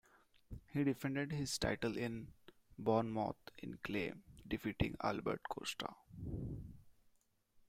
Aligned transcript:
He 0.73 0.83
defended 0.83 1.31
his 1.31 1.55
title 1.59 1.95
in 1.95 2.29
Bournemouth 2.79 3.35
in 3.59 3.77
clay, 3.83 4.13
defeating 4.47 4.97
Albert 4.99 5.41
Costa. 5.47 5.89